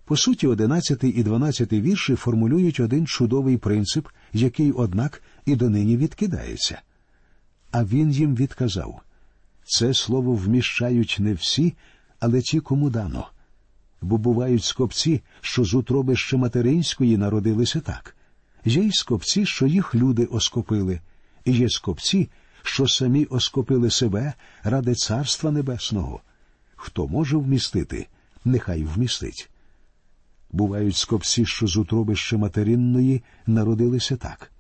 По 0.08 0.18
суті, 0.18 0.48
одинадцятий 0.48 1.12
і 1.12 1.24
дванадцятий 1.24 1.82
вірші 1.82 2.16
формулюють 2.16 2.80
один 2.80 3.08
чудовий 3.08 3.58
принцип, 3.58 4.08
який, 4.34 4.72
однак, 4.72 5.22
і 5.46 5.56
донині 5.56 5.98
відкидається. 5.98 6.82
А 7.72 7.84
він 7.84 8.12
їм 8.12 8.36
відказав 8.36 9.02
це 9.66 9.94
слово 9.94 10.34
вміщають 10.34 11.18
не 11.20 11.34
всі, 11.34 11.74
але 12.20 12.42
ті, 12.42 12.60
кому 12.60 12.90
дано. 12.90 13.28
Бо 14.02 14.18
бувають 14.18 14.64
скопці, 14.64 15.22
що 15.42 15.64
з 15.64 15.74
утроби 15.74 16.16
ще 16.16 16.38
материнської 16.38 17.18
народилися 17.18 17.80
так. 17.80 18.16
Є 18.66 18.84
й 18.84 18.92
скопці, 18.92 19.46
що 19.46 19.68
їх 19.68 19.96
люди 19.96 20.26
оскопили, 20.26 21.00
і 21.46 21.52
є 21.52 21.70
скопці, 21.70 22.30
що 22.64 22.88
самі 22.88 23.26
оскопили 23.26 23.90
себе 23.90 24.34
ради 24.64 24.96
Царства 24.96 25.52
Небесного. 25.52 26.22
Хто 26.76 27.08
може 27.08 27.38
вмістити, 27.38 28.08
нехай 28.46 28.84
вмістить. 28.84 29.50
Бувають 30.52 30.96
скопці, 30.96 31.46
що 31.46 31.68
з 31.68 31.78
утроби 31.78 32.16
ще 32.16 32.38
материнної 32.38 33.24
народилися 33.48 34.16
так. 34.16 34.52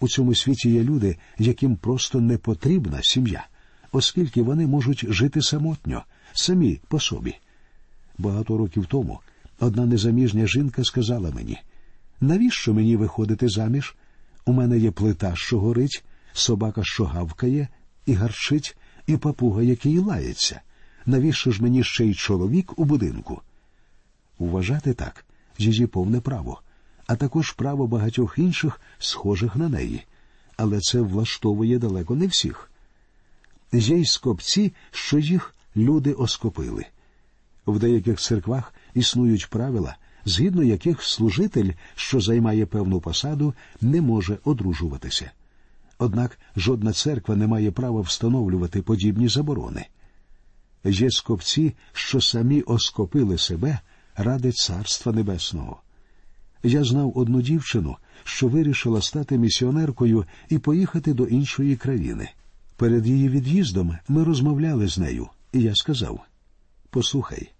У 0.00 0.08
цьому 0.08 0.34
світі 0.34 0.70
є 0.70 0.82
люди, 0.82 1.16
яким 1.38 1.76
просто 1.76 2.20
не 2.20 2.38
потрібна 2.38 2.98
сім'я, 3.02 3.46
оскільки 3.92 4.42
вони 4.42 4.66
можуть 4.66 5.12
жити 5.12 5.42
самотньо, 5.42 6.02
самі 6.32 6.80
по 6.88 7.00
собі. 7.00 7.34
Багато 8.18 8.56
років 8.56 8.86
тому 8.86 9.20
одна 9.60 9.86
незаміжня 9.86 10.46
жінка 10.46 10.84
сказала 10.84 11.30
мені 11.30 11.58
навіщо 12.20 12.74
мені 12.74 12.96
виходити 12.96 13.48
заміж? 13.48 13.96
У 14.44 14.52
мене 14.52 14.78
є 14.78 14.90
плита, 14.90 15.32
що 15.36 15.60
горить, 15.60 16.04
собака, 16.32 16.80
що 16.84 17.04
гавкає, 17.04 17.68
і 18.06 18.12
гарчить, 18.12 18.76
і 19.06 19.16
папуга, 19.16 19.62
який 19.62 19.98
лається. 19.98 20.60
Навіщо 21.06 21.50
ж 21.50 21.62
мені 21.62 21.84
ще 21.84 22.04
й 22.04 22.14
чоловік 22.14 22.78
у 22.78 22.84
будинку? 22.84 23.42
Вважати 24.38 24.94
так 24.94 25.24
її 25.58 25.86
повне 25.86 26.20
право, 26.20 26.60
а 27.06 27.16
також 27.16 27.52
право 27.52 27.86
багатьох 27.86 28.38
інших, 28.38 28.80
схожих 28.98 29.56
на 29.56 29.68
неї. 29.68 30.04
Але 30.56 30.80
це 30.80 31.00
влаштовує 31.00 31.78
далеко 31.78 32.14
не 32.14 32.26
всіх. 32.26 32.70
Є 33.72 33.96
й 33.96 34.04
скопці, 34.04 34.72
що 34.90 35.18
їх 35.18 35.54
люди 35.76 36.12
оскопили. 36.12 36.86
В 37.66 37.78
деяких 37.78 38.18
церквах 38.18 38.74
існують 38.94 39.50
правила, 39.50 39.96
згідно 40.24 40.62
яких 40.62 41.02
служитель, 41.02 41.72
що 41.94 42.20
займає 42.20 42.66
певну 42.66 43.00
посаду, 43.00 43.54
не 43.80 44.00
може 44.00 44.38
одружуватися. 44.44 45.30
Однак 45.98 46.38
жодна 46.56 46.92
церква 46.92 47.36
не 47.36 47.46
має 47.46 47.70
права 47.70 48.00
встановлювати 48.00 48.82
подібні 48.82 49.28
заборони. 49.28 49.86
Є 50.84 51.10
скопці, 51.10 51.74
що 51.92 52.20
самі 52.20 52.62
оскопили 52.62 53.38
себе 53.38 53.78
ради 54.16 54.52
Царства 54.52 55.12
Небесного. 55.12 55.82
Я 56.62 56.84
знав 56.84 57.12
одну 57.18 57.42
дівчину, 57.42 57.96
що 58.24 58.48
вирішила 58.48 59.02
стати 59.02 59.38
місіонеркою 59.38 60.24
і 60.48 60.58
поїхати 60.58 61.14
до 61.14 61.24
іншої 61.24 61.76
країни. 61.76 62.28
Перед 62.76 63.06
її 63.06 63.28
від'їздом 63.28 63.98
ми 64.08 64.24
розмовляли 64.24 64.88
з 64.88 64.98
нею, 64.98 65.28
і 65.52 65.60
я 65.60 65.74
сказав: 65.74 66.20
Послухай, 66.90 67.52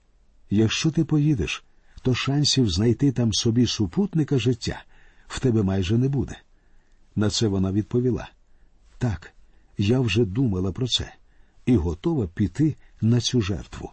якщо 0.50 0.90
ти 0.90 1.04
поїдеш, 1.04 1.64
то 2.02 2.14
шансів 2.14 2.70
знайти 2.70 3.12
там 3.12 3.32
собі 3.32 3.66
супутника 3.66 4.38
життя 4.38 4.84
в 5.28 5.40
тебе 5.40 5.62
майже 5.62 5.98
не 5.98 6.08
буде. 6.08 6.38
На 7.16 7.30
це 7.30 7.48
вона 7.48 7.72
відповіла 7.72 8.28
так, 8.98 9.32
я 9.78 10.00
вже 10.00 10.24
думала 10.24 10.72
про 10.72 10.86
це 10.86 11.12
і 11.66 11.76
готова 11.76 12.26
піти 12.26 12.76
на 13.00 13.20
цю 13.20 13.40
жертву. 13.40 13.90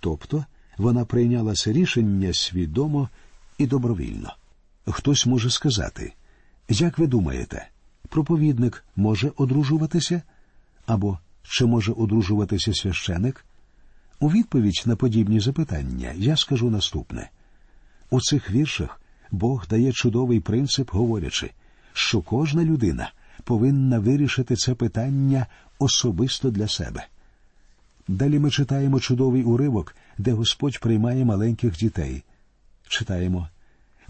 Тобто 0.00 0.44
вона 0.78 1.04
прийняла 1.04 1.54
це 1.54 1.72
рішення 1.72 2.32
свідомо 2.32 3.08
і 3.58 3.66
добровільно. 3.66 4.34
Хтось 4.86 5.26
може 5.26 5.50
сказати, 5.50 6.12
як 6.68 6.98
ви 6.98 7.06
думаєте, 7.06 7.68
проповідник 8.08 8.84
може 8.96 9.32
одружуватися? 9.36 10.22
Або 10.86 11.18
чи 11.42 11.66
може 11.66 11.92
одружуватися 11.92 12.74
священик? 12.74 13.44
У 14.20 14.30
відповідь 14.30 14.82
на 14.86 14.96
подібні 14.96 15.40
запитання 15.40 16.12
я 16.16 16.36
скажу 16.36 16.70
наступне 16.70 17.30
у 18.12 18.20
цих 18.20 18.50
віршах 18.50 19.00
Бог 19.30 19.66
дає 19.70 19.92
чудовий 19.92 20.40
принцип, 20.40 20.90
говорячи, 20.90 21.50
що 21.92 22.20
кожна 22.20 22.64
людина 22.64 23.12
повинна 23.44 23.98
вирішити 23.98 24.56
це 24.56 24.74
питання 24.74 25.46
особисто 25.78 26.50
для 26.50 26.68
себе. 26.68 27.06
Далі 28.08 28.38
ми 28.38 28.50
читаємо 28.50 29.00
чудовий 29.00 29.42
уривок, 29.42 29.94
де 30.18 30.32
Господь 30.32 30.80
приймає 30.80 31.24
маленьких 31.24 31.76
дітей. 31.76 32.22
Читаємо 32.88 33.48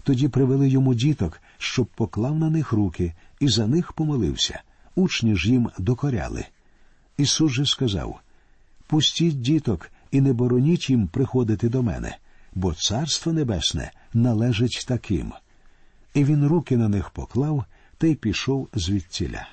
тоді 0.03 0.27
привели 0.27 0.69
йому 0.69 0.93
діток, 0.93 1.41
щоб 1.57 1.85
поклав 1.85 2.39
на 2.39 2.49
них 2.49 2.71
руки, 2.71 3.13
і 3.39 3.47
за 3.47 3.67
них 3.67 3.93
помолився. 3.93 4.61
Учні 4.95 5.35
ж 5.35 5.49
їм 5.49 5.69
докоряли. 5.77 6.45
Ісус 7.17 7.51
же 7.51 7.65
сказав 7.65 8.19
Пустіть 8.87 9.41
діток 9.41 9.91
і 10.11 10.21
не 10.21 10.33
бороніть 10.33 10.89
їм 10.89 11.07
приходити 11.07 11.69
до 11.69 11.83
мене, 11.83 12.17
бо 12.55 12.73
Царство 12.73 13.33
Небесне 13.33 13.91
належить 14.13 14.85
таким. 14.87 15.33
І 16.13 16.23
він 16.23 16.47
руки 16.47 16.77
на 16.77 16.89
них 16.89 17.09
поклав 17.09 17.65
та 17.97 18.07
й 18.07 18.15
пішов 18.15 18.69
звідтіля. 18.73 19.47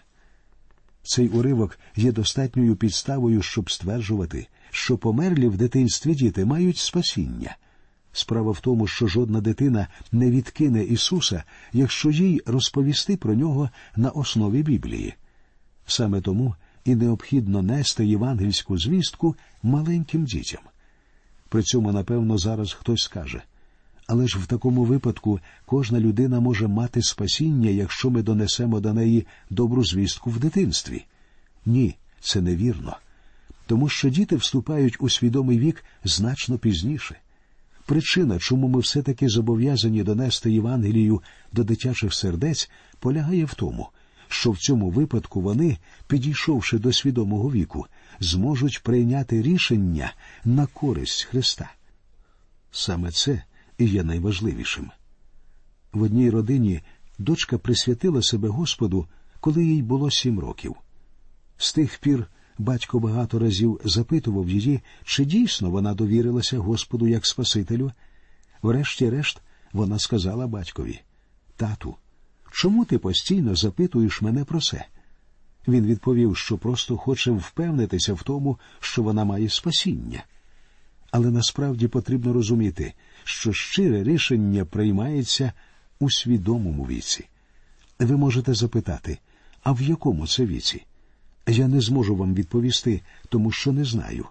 Цей 1.02 1.28
уривок 1.28 1.78
є 1.96 2.12
достатньою 2.12 2.76
підставою, 2.76 3.42
щоб 3.42 3.70
стверджувати, 3.70 4.46
що 4.70 4.98
померлі 4.98 5.48
в 5.48 5.56
дитинстві 5.56 6.14
діти 6.14 6.44
мають 6.44 6.78
спасіння. 6.78 7.56
Справа 8.12 8.52
в 8.52 8.60
тому, 8.60 8.86
що 8.86 9.06
жодна 9.06 9.40
дитина 9.40 9.86
не 10.12 10.30
відкине 10.30 10.84
Ісуса, 10.84 11.44
якщо 11.72 12.10
їй 12.10 12.42
розповісти 12.46 13.16
про 13.16 13.34
нього 13.34 13.70
на 13.96 14.10
основі 14.10 14.62
Біблії. 14.62 15.14
Саме 15.86 16.20
тому 16.20 16.54
і 16.84 16.94
необхідно 16.94 17.62
нести 17.62 18.06
євангельську 18.06 18.78
звістку 18.78 19.36
маленьким 19.62 20.24
дітям. 20.24 20.62
При 21.48 21.62
цьому, 21.62 21.92
напевно, 21.92 22.38
зараз 22.38 22.72
хтось 22.72 23.00
скаже 23.00 23.42
але 24.10 24.28
ж 24.28 24.38
в 24.38 24.46
такому 24.46 24.84
випадку 24.84 25.40
кожна 25.66 26.00
людина 26.00 26.40
може 26.40 26.68
мати 26.68 27.02
спасіння, 27.02 27.70
якщо 27.70 28.10
ми 28.10 28.22
донесемо 28.22 28.80
до 28.80 28.92
неї 28.92 29.26
добру 29.50 29.84
звістку 29.84 30.30
в 30.30 30.38
дитинстві. 30.38 31.04
Ні, 31.66 31.96
це 32.20 32.40
невірно. 32.40 32.96
Тому 33.70 33.88
що 33.88 34.08
діти 34.08 34.36
вступають 34.36 34.96
у 35.00 35.08
свідомий 35.08 35.58
вік 35.58 35.84
значно 36.04 36.58
пізніше. 36.58 37.16
Причина, 37.86 38.38
чому 38.38 38.68
ми 38.68 38.80
все 38.80 39.02
таки 39.02 39.28
зобов'язані 39.28 40.02
донести 40.02 40.52
Євангелію 40.52 41.22
до 41.52 41.64
дитячих 41.64 42.14
сердець, 42.14 42.70
полягає 42.98 43.44
в 43.44 43.54
тому, 43.54 43.88
що 44.28 44.50
в 44.50 44.58
цьому 44.58 44.90
випадку 44.90 45.40
вони, 45.40 45.78
підійшовши 46.06 46.78
до 46.78 46.92
свідомого 46.92 47.50
віку, 47.50 47.86
зможуть 48.20 48.82
прийняти 48.82 49.42
рішення 49.42 50.12
на 50.44 50.66
користь 50.66 51.22
Христа. 51.22 51.72
Саме 52.70 53.10
це 53.10 53.42
і 53.78 53.84
є 53.84 54.02
найважливішим. 54.02 54.90
В 55.92 56.02
одній 56.02 56.30
родині 56.30 56.80
дочка 57.18 57.58
присвятила 57.58 58.22
себе 58.22 58.48
Господу, 58.48 59.06
коли 59.40 59.64
їй 59.64 59.82
було 59.82 60.10
сім 60.10 60.40
років. 60.40 60.76
З 61.56 61.72
тих 61.72 61.98
пір 61.98 62.26
батько 62.60 62.98
багато 62.98 63.38
разів 63.38 63.80
запитував 63.84 64.48
її, 64.48 64.80
чи 65.04 65.24
дійсно 65.24 65.70
вона 65.70 65.94
довірилася 65.94 66.58
Господу 66.58 67.08
як 67.08 67.26
Спасителю. 67.26 67.92
Врешті-решт, 68.62 69.40
вона 69.72 69.98
сказала 69.98 70.46
батькові 70.46 71.00
Тату, 71.56 71.96
чому 72.52 72.84
ти 72.84 72.98
постійно 72.98 73.56
запитуєш 73.56 74.22
мене 74.22 74.44
про 74.44 74.60
це? 74.60 74.86
Він 75.68 75.86
відповів, 75.86 76.36
що 76.36 76.58
просто 76.58 76.96
хоче 76.96 77.30
впевнитися 77.30 78.14
в 78.14 78.22
тому, 78.22 78.58
що 78.80 79.02
вона 79.02 79.24
має 79.24 79.48
спасіння. 79.48 80.24
Але 81.10 81.30
насправді 81.30 81.88
потрібно 81.88 82.32
розуміти, 82.32 82.94
що 83.24 83.52
щире 83.52 84.02
рішення 84.02 84.64
приймається 84.64 85.52
у 86.00 86.10
свідомому 86.10 86.84
віці. 86.84 87.28
Ви 87.98 88.16
можете 88.16 88.54
запитати, 88.54 89.18
а 89.62 89.72
в 89.72 89.82
якому 89.82 90.26
це 90.26 90.46
віці? 90.46 90.84
Я 91.50 91.68
не 91.68 91.80
зможу 91.80 92.16
вам 92.16 92.34
відповісти, 92.34 93.00
тому 93.28 93.50
що 93.50 93.72
не 93.72 93.84
знаю. 93.84 94.26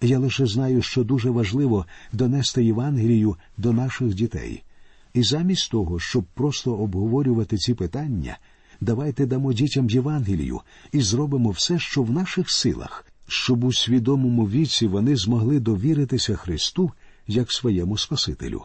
Я 0.00 0.18
лише 0.18 0.46
знаю, 0.46 0.82
що 0.82 1.04
дуже 1.04 1.30
важливо 1.30 1.86
донести 2.12 2.64
Євангелію 2.64 3.36
до 3.56 3.72
наших 3.72 4.14
дітей. 4.14 4.62
І 5.14 5.22
замість 5.22 5.70
того, 5.70 6.00
щоб 6.00 6.24
просто 6.34 6.74
обговорювати 6.74 7.56
ці 7.56 7.74
питання, 7.74 8.38
давайте 8.80 9.26
дамо 9.26 9.52
дітям 9.52 9.90
Євангелію 9.90 10.60
і 10.92 11.00
зробимо 11.00 11.50
все, 11.50 11.78
що 11.78 12.02
в 12.02 12.10
наших 12.10 12.50
силах, 12.50 13.06
щоб 13.28 13.64
у 13.64 13.72
свідомому 13.72 14.48
віці 14.48 14.86
вони 14.86 15.16
змогли 15.16 15.60
довіритися 15.60 16.36
Христу 16.36 16.92
як 17.26 17.52
своєму 17.52 17.98
Спасителю. 17.98 18.62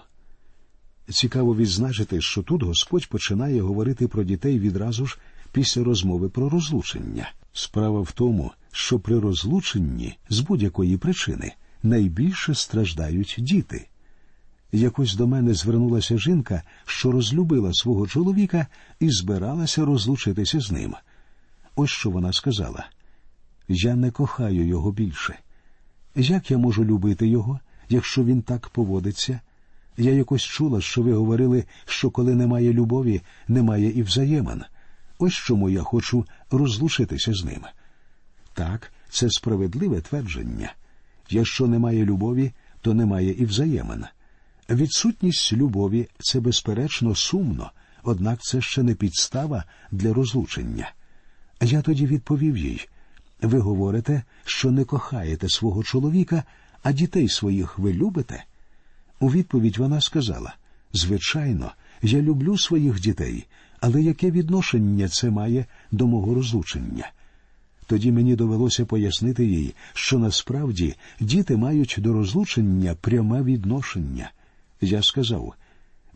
Цікаво 1.10 1.56
відзначити, 1.56 2.22
що 2.22 2.44
тут 2.44 2.63
Господь 2.63 3.10
починає 3.10 3.62
говорити 3.62 4.08
про 4.08 4.24
дітей 4.24 4.60
відразу 4.60 5.06
ж 5.06 5.18
після 5.51 5.84
розмови 5.84 6.29
про 6.29 6.50
розлучення. 6.50 7.32
Справа 7.60 8.01
в 8.01 8.12
тому, 8.12 8.51
що 8.72 9.00
при 9.00 9.20
розлученні 9.20 10.18
з 10.30 10.39
будь-якої 10.39 10.98
причини 10.98 11.54
найбільше 11.84 12.56
страждають 12.56 13.36
діти. 13.39 13.88
Якось 14.72 15.16
до 15.16 15.28
мене 15.28 15.54
звернулася 15.54 16.18
жінка, 16.18 16.63
що 16.86 17.12
розлюбила 17.12 17.74
свого 17.74 18.08
чоловіка 18.08 18.68
і 19.00 19.10
збиралася 19.10 19.86
розлучитися 19.86 20.60
з 20.60 20.72
ним. 20.72 20.96
Ось 21.75 21.89
що 21.89 22.10
вона 22.10 22.34
сказала 22.34 22.86
я 23.68 23.96
не 23.96 24.12
кохаю 24.12 24.67
його 24.67 24.91
більше. 24.91 25.39
Як 26.15 26.52
я 26.52 26.58
можу 26.58 26.86
любити 26.86 27.28
його, 27.28 27.60
якщо 27.89 28.24
він 28.24 28.41
так 28.41 28.69
поводиться? 28.69 29.39
Я 29.98 30.12
якось 30.12 30.43
чула, 30.43 30.82
що 30.82 31.02
ви 31.02 31.13
говорили, 31.13 31.65
що 31.86 32.10
коли 32.10 32.36
немає 32.36 32.74
любові, 32.74 33.22
немає 33.48 33.91
і 33.91 34.04
взаємин. 34.04 34.63
Ось 35.19 35.34
чому 35.34 35.69
я 35.69 35.84
хочу 35.84 36.25
розлучитися 36.51 37.34
з 37.34 37.43
ним. 37.43 37.62
Так, 38.53 38.91
це 39.10 39.29
справедливе 39.29 40.01
твердження. 40.01 40.73
Якщо 41.29 41.67
немає 41.67 42.05
любові, 42.05 42.51
то 42.82 42.93
немає 42.93 43.32
і 43.32 43.45
взаємин. 43.45 44.05
Відсутність 44.69 45.53
любові 45.53 46.08
це 46.19 46.39
безперечно 46.39 47.15
сумно, 47.15 47.71
однак 48.03 48.41
це 48.41 48.62
ще 48.62 48.84
не 48.84 48.95
підстава 48.95 49.63
для 49.91 50.13
розлучення. 50.13 50.91
Я 51.62 51.82
тоді 51.82 52.05
відповів 52.05 52.58
їй 52.58 52.88
ви 53.41 53.60
говорите, 53.60 54.23
що 54.45 54.71
не 54.71 54.84
кохаєте 54.84 55.49
свого 55.49 55.84
чоловіка, 55.84 56.43
а 56.84 56.91
дітей 56.91 57.29
своїх 57.29 57.79
ви 57.79 57.93
любите? 57.93 58.43
У 59.19 59.32
відповідь 59.32 59.77
вона 59.77 60.01
сказала 60.01 60.55
Звичайно, 60.93 61.71
я 62.01 62.21
люблю 62.21 62.58
своїх 62.58 62.99
дітей, 62.99 63.47
але 63.82 64.02
яке 64.02 64.32
відношення 64.32 65.10
це 65.10 65.30
має 65.30 65.65
до 65.92 66.08
мого 66.08 66.34
розлучення? 66.34 67.12
Тоді 67.86 68.12
мені 68.12 68.36
довелося 68.36 68.86
пояснити 68.86 69.46
їй, 69.46 69.76
що 69.94 70.20
насправді 70.20 70.96
діти 71.20 71.58
мають 71.58 71.96
до 72.00 72.13
розлучення 72.13 72.96
пряме 73.02 73.44
відношення. 73.44 74.32
Я 74.82 75.04
сказав 75.04 75.54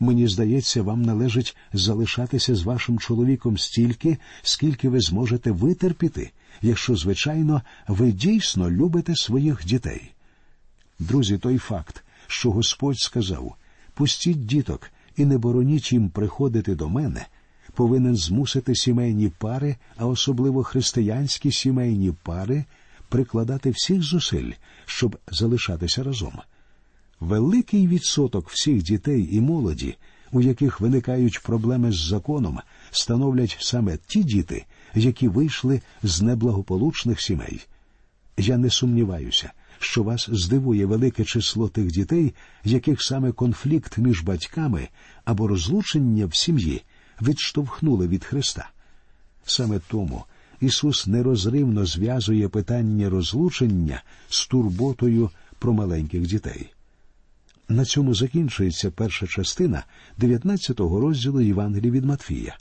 мені 0.04 0.28
здається, 0.28 0.82
вам 0.82 1.02
належить 1.02 1.58
залишатися 1.74 2.56
з 2.56 2.64
вашим 2.64 3.00
чоловіком 3.00 3.58
стільки, 3.58 4.18
скільки 4.42 4.90
ви 4.90 5.00
зможете 5.00 5.52
витерпіти, 5.52 6.32
якщо, 6.62 6.96
звичайно, 6.96 7.62
ви 7.88 8.12
дійсно 8.12 8.72
любите 8.72 9.16
своїх 9.16 9.66
дітей. 9.66 10.12
Друзі, 11.00 11.38
той 11.38 11.58
факт, 11.58 12.04
що 12.28 12.52
Господь 12.52 13.00
сказав 13.00 13.56
пустіть 13.94 14.46
діток 14.46 14.92
і 15.18 15.26
не 15.26 15.38
бороніть 15.38 15.92
їм 15.92 16.10
приходити 16.10 16.76
до 16.76 16.90
мене, 16.90 17.26
повинен 17.76 18.16
змусити 18.16 18.76
сімейні 18.76 19.32
пари, 19.38 19.76
а 19.98 20.06
особливо 20.06 20.64
християнські 20.64 21.52
сімейні 21.52 22.14
пари, 22.24 22.66
прикладати 23.10 23.70
всіх 23.70 24.02
зусиль, 24.02 24.52
щоб 24.86 25.18
залишатися 25.32 26.04
разом. 26.04 26.34
Великий 27.20 27.88
відсоток 27.88 28.50
всіх 28.50 28.84
дітей 28.84 29.30
і 29.32 29.42
молоді, 29.42 29.96
у 30.32 30.42
яких 30.42 30.82
виникають 30.82 31.44
проблеми 31.44 31.92
з 31.92 32.08
законом, 32.08 32.60
становлять 32.92 33.58
саме 33.60 33.98
ті 34.08 34.24
діти, 34.24 34.66
які 34.96 35.28
вийшли 35.28 35.82
з 36.04 36.22
неблагополучних 36.22 37.22
сімей. 37.22 37.62
Я 38.38 38.58
не 38.58 38.70
сумніваюся, 38.70 39.52
що 39.80 40.04
вас 40.04 40.30
здивує 40.32 40.86
велике 40.86 41.24
число 41.24 41.70
тих 41.70 41.88
дітей, 41.88 42.34
яких 42.64 43.04
саме 43.04 43.32
конфлікт 43.32 43.98
між 43.98 44.22
батьками 44.22 44.88
або 45.26 45.48
розлучення 45.48 46.26
в 46.26 46.36
сім'ї 46.36 46.84
відштовхнули 47.22 48.08
від 48.08 48.26
Христа. 48.26 48.70
Саме 49.46 49.80
тому 49.88 50.24
Ісус 50.62 51.08
нерозривно 51.08 51.86
зв'язує 51.86 52.50
питання 52.50 53.10
розлучення 53.10 54.04
з 54.30 54.48
турботою 54.48 55.30
про 55.60 55.74
маленьких 55.74 56.22
дітей. 56.22 56.74
На 57.70 57.86
цьому 57.86 58.16
закінчується 58.16 58.92
перша 58.92 59.28
частина 59.28 59.84
19-го 60.20 61.00
розділу 61.00 61.42
Євангелії 61.42 61.92
від 61.92 62.06
Матфія. 62.06 62.58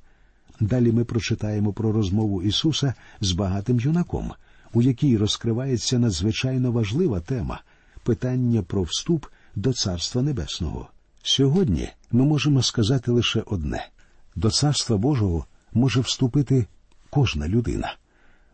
Далі 0.60 0.92
ми 0.92 1.04
прочитаємо 1.04 1.72
про 1.72 1.92
розмову 1.92 2.42
Ісуса 2.42 2.94
з 3.20 3.32
багатим 3.32 3.80
юнаком, 3.80 4.32
у 4.72 4.82
якій 4.82 5.16
розкривається 5.16 5.98
надзвичайно 5.98 6.72
важлива 6.72 7.20
тема 7.20 7.60
питання 8.02 8.62
про 8.62 8.82
вступ 8.82 9.26
до 9.54 9.72
Царства 9.72 10.22
Небесного. 10.22 10.88
Сьогодні 11.22 11.88
ми 12.12 12.24
можемо 12.24 12.62
сказати 12.62 13.10
лише 13.10 13.42
одне 13.46 13.88
до 14.36 14.50
Царства 14.50 14.96
Божого 14.96 15.46
може 15.72 16.00
вступити 16.00 16.66
кожна 17.10 17.48
людина, 17.48 17.96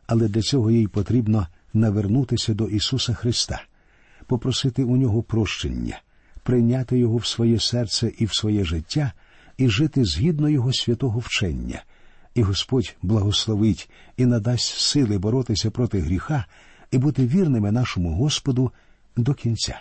але 0.07 0.29
для 0.29 0.43
цього 0.43 0.71
їй 0.71 0.89
потрібно 0.89 1.47
навернутися 1.75 2.55
до 2.55 2.69
Ісуса 2.69 3.15
Христа, 3.15 3.63
попросити 4.27 4.85
у 4.85 4.97
нього 4.97 5.23
прощення 5.23 6.01
прийняти 6.49 6.99
його 6.99 7.17
в 7.17 7.27
своє 7.27 7.61
серце 7.61 8.13
і 8.19 8.25
в 8.25 8.35
своє 8.35 8.65
життя 8.65 9.13
і 9.57 9.69
жити 9.69 10.05
згідно 10.05 10.49
його 10.49 10.73
святого 10.73 11.19
вчення, 11.19 11.83
і 12.35 12.43
Господь 12.43 12.97
благословить 13.03 13.91
і 14.17 14.27
надасть 14.27 14.79
сили 14.79 15.19
боротися 15.19 15.71
проти 15.71 16.01
гріха 16.01 16.45
і 16.91 16.99
бути 16.99 17.27
вірними 17.27 17.73
нашому 17.73 18.15
Господу 18.15 18.73
до 19.17 19.35
кінця. 19.35 19.81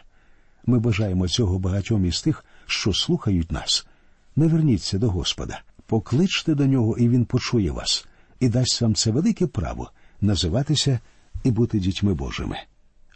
Ми 0.65 0.79
бажаємо 0.79 1.27
цього 1.27 1.59
багатьом 1.59 2.05
із 2.05 2.21
тих, 2.21 2.45
що 2.65 2.93
слухають 2.93 3.51
нас. 3.51 3.87
Не 4.35 4.47
верніться 4.47 4.97
до 4.97 5.09
Господа, 5.09 5.61
покличте 5.87 6.55
до 6.55 6.65
нього, 6.65 6.97
і 6.97 7.09
він 7.09 7.25
почує 7.25 7.71
вас, 7.71 8.07
і 8.39 8.49
дасть 8.49 8.81
вам 8.81 8.95
це 8.95 9.11
велике 9.11 9.47
право 9.47 9.91
називатися 10.21 10.99
і 11.43 11.51
бути 11.51 11.79
дітьми 11.79 12.13
Божими. 12.13 12.57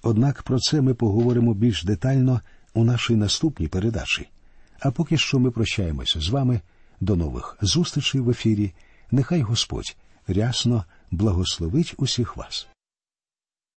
Однак 0.04 0.44
про 0.44 0.60
це 0.60 0.82
ми 0.82 0.94
поговоримо 0.94 1.54
більш 1.54 1.84
детально 1.84 2.42
у 2.74 2.84
нашій 2.84 3.16
наступній 3.16 3.68
передачі. 3.68 4.30
А 4.80 4.92
поки 4.92 5.18
що 5.18 5.40
ми 5.40 5.52
прощаємося 5.52 6.22
з 6.22 6.30
вами 6.30 6.62
до 7.00 7.16
нових 7.16 7.58
зустрічей 7.62 8.22
в 8.22 8.30
ефірі. 8.30 8.74
Нехай 9.12 9.42
Господь 9.42 9.96
рясно 10.28 10.86
благословить 11.12 11.94
усіх 11.98 12.38
вас. 12.38 12.68